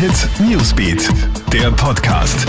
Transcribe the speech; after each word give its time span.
Hit 0.00 0.30
Newsbeat, 0.40 1.10
der 1.52 1.70
Podcast. 1.72 2.46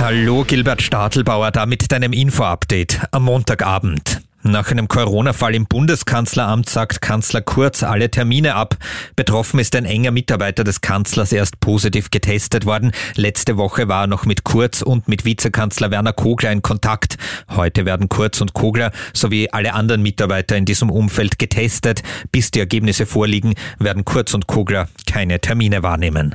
Hallo 0.00 0.44
Gilbert 0.44 0.80
Stadelbauer 0.80 1.50
da 1.50 1.66
mit 1.66 1.92
deinem 1.92 2.14
Info-Update 2.14 2.98
am 3.10 3.24
Montagabend. 3.24 4.22
Nach 4.44 4.68
einem 4.72 4.88
Corona-Fall 4.88 5.54
im 5.54 5.66
Bundeskanzleramt 5.66 6.68
sagt 6.68 7.00
Kanzler 7.00 7.42
Kurz 7.42 7.84
alle 7.84 8.10
Termine 8.10 8.56
ab. 8.56 8.76
Betroffen 9.14 9.60
ist 9.60 9.76
ein 9.76 9.84
enger 9.84 10.10
Mitarbeiter 10.10 10.64
des 10.64 10.80
Kanzlers 10.80 11.30
erst 11.30 11.60
positiv 11.60 12.10
getestet 12.10 12.66
worden. 12.66 12.90
Letzte 13.14 13.56
Woche 13.56 13.86
war 13.86 14.04
er 14.04 14.06
noch 14.08 14.26
mit 14.26 14.42
Kurz 14.42 14.82
und 14.82 15.06
mit 15.06 15.24
Vizekanzler 15.24 15.92
Werner 15.92 16.12
Kogler 16.12 16.50
in 16.50 16.60
Kontakt. 16.60 17.18
Heute 17.50 17.86
werden 17.86 18.08
Kurz 18.08 18.40
und 18.40 18.52
Kogler 18.52 18.90
sowie 19.12 19.48
alle 19.48 19.74
anderen 19.74 20.02
Mitarbeiter 20.02 20.56
in 20.56 20.64
diesem 20.64 20.90
Umfeld 20.90 21.38
getestet. 21.38 22.02
Bis 22.32 22.50
die 22.50 22.58
Ergebnisse 22.58 23.06
vorliegen, 23.06 23.54
werden 23.78 24.04
Kurz 24.04 24.34
und 24.34 24.48
Kogler 24.48 24.88
keine 25.06 25.40
Termine 25.40 25.84
wahrnehmen. 25.84 26.34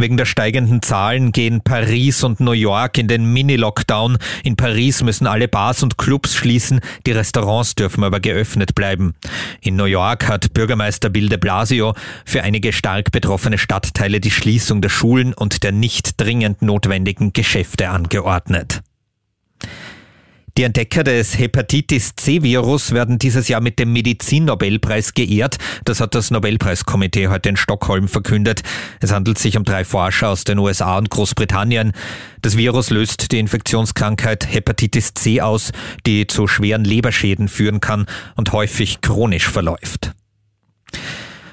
Wegen 0.00 0.16
der 0.16 0.26
steigenden 0.26 0.80
Zahlen 0.80 1.32
gehen 1.32 1.60
Paris 1.60 2.22
und 2.22 2.38
New 2.38 2.52
York 2.52 2.98
in 2.98 3.08
den 3.08 3.32
Mini-Lockdown. 3.32 4.16
In 4.44 4.54
Paris 4.54 5.02
müssen 5.02 5.26
alle 5.26 5.48
Bars 5.48 5.82
und 5.82 5.98
Clubs 5.98 6.36
schließen, 6.36 6.80
die 7.04 7.10
Restaurants 7.10 7.74
dürfen 7.74 8.04
aber 8.04 8.20
geöffnet 8.20 8.76
bleiben. 8.76 9.14
In 9.60 9.74
New 9.74 9.86
York 9.86 10.28
hat 10.28 10.54
Bürgermeister 10.54 11.10
Bill 11.10 11.28
de 11.28 11.38
Blasio 11.38 11.94
für 12.24 12.44
einige 12.44 12.72
stark 12.72 13.10
betroffene 13.10 13.58
Stadtteile 13.58 14.20
die 14.20 14.30
Schließung 14.30 14.82
der 14.82 14.88
Schulen 14.88 15.34
und 15.34 15.64
der 15.64 15.72
nicht 15.72 16.20
dringend 16.20 16.62
notwendigen 16.62 17.32
Geschäfte 17.32 17.88
angeordnet. 17.88 18.82
Die 20.58 20.64
Entdecker 20.64 21.04
des 21.04 21.38
Hepatitis 21.38 22.16
C-Virus 22.16 22.90
werden 22.90 23.20
dieses 23.20 23.46
Jahr 23.46 23.60
mit 23.60 23.78
dem 23.78 23.92
Medizinnobelpreis 23.92 25.14
geehrt. 25.14 25.56
Das 25.84 26.00
hat 26.00 26.16
das 26.16 26.32
Nobelpreiskomitee 26.32 27.28
heute 27.28 27.50
in 27.50 27.56
Stockholm 27.56 28.08
verkündet. 28.08 28.62
Es 28.98 29.12
handelt 29.12 29.38
sich 29.38 29.56
um 29.56 29.62
drei 29.62 29.84
Forscher 29.84 30.30
aus 30.30 30.42
den 30.42 30.58
USA 30.58 30.98
und 30.98 31.10
Großbritannien. 31.10 31.92
Das 32.42 32.56
Virus 32.56 32.90
löst 32.90 33.30
die 33.30 33.38
Infektionskrankheit 33.38 34.52
Hepatitis 34.52 35.14
C 35.14 35.40
aus, 35.40 35.70
die 36.06 36.26
zu 36.26 36.48
schweren 36.48 36.82
Leberschäden 36.82 37.46
führen 37.46 37.78
kann 37.78 38.06
und 38.34 38.50
häufig 38.50 39.00
chronisch 39.00 39.48
verläuft. 39.48 40.12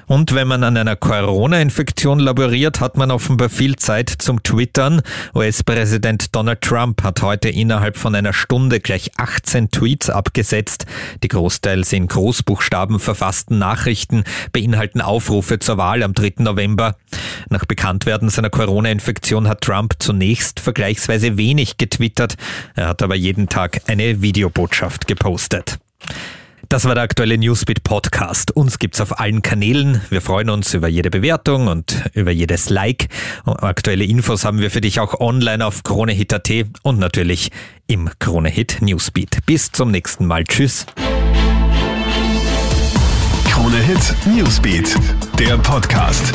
Und 0.06 0.34
wenn 0.34 0.46
man 0.46 0.62
an 0.62 0.76
einer 0.76 0.94
Corona-Infektion 0.94 2.20
laboriert, 2.20 2.80
hat 2.80 2.96
man 2.96 3.10
offenbar 3.10 3.48
viel 3.48 3.76
Zeit 3.76 4.08
zum 4.10 4.42
Twittern. 4.42 5.02
US-Präsident 5.34 6.34
Donald 6.34 6.60
Trump 6.60 7.02
hat 7.02 7.22
heute 7.22 7.48
innerhalb 7.48 7.96
von 7.96 8.14
einer 8.14 8.32
Stunde 8.32 8.78
gleich 8.78 9.10
18 9.16 9.70
Tweets 9.70 10.08
abgesetzt. 10.08 10.86
Die 11.24 11.28
großteils 11.28 11.92
in 11.92 12.06
Großbuchstaben 12.06 13.00
verfassten 13.00 13.58
Nachrichten 13.58 14.22
beinhalten 14.52 15.00
Aufrufe 15.00 15.58
zur 15.58 15.76
Wahl 15.76 16.04
am 16.04 16.14
3. 16.14 16.34
November. 16.38 16.96
Nach 17.50 17.64
Bekanntwerden 17.64 18.28
seiner 18.28 18.50
Corona-Infektion 18.50 19.48
hat 19.48 19.62
Trump 19.62 19.94
zunächst 19.98 20.60
vergleichsweise 20.60 21.36
wenig 21.36 21.78
getwittert. 21.78 22.36
Er 22.76 22.88
hat 22.88 23.02
aber 23.02 23.16
jeden 23.16 23.48
Tag 23.48 23.80
eine 23.88 24.22
Videobotschaft 24.22 25.08
gepostet. 25.08 25.78
Das 26.68 26.84
war 26.84 26.94
der 26.94 27.04
aktuelle 27.04 27.38
Newsbeat 27.38 27.84
Podcast. 27.84 28.50
Uns 28.50 28.78
gibt's 28.78 29.00
auf 29.00 29.20
allen 29.20 29.42
Kanälen. 29.42 30.00
Wir 30.10 30.20
freuen 30.20 30.50
uns 30.50 30.74
über 30.74 30.88
jede 30.88 31.10
Bewertung 31.10 31.68
und 31.68 32.04
über 32.12 32.32
jedes 32.32 32.70
Like. 32.70 33.08
Aktuelle 33.44 34.04
Infos 34.04 34.44
haben 34.44 34.58
wir 34.58 34.70
für 34.70 34.80
dich 34.80 34.98
auch 34.98 35.20
online 35.20 35.64
auf 35.64 35.84
KroneHit.at 35.84 36.50
und 36.82 36.98
natürlich 36.98 37.50
im 37.86 38.10
KroneHit 38.18 38.78
Newsbeat. 38.80 39.38
Bis 39.46 39.70
zum 39.70 39.92
nächsten 39.92 40.26
Mal. 40.26 40.42
Tschüss. 40.42 40.86
KroneHit 43.48 44.14
Newsbeat, 44.26 44.96
der 45.38 45.56
Podcast. 45.58 46.32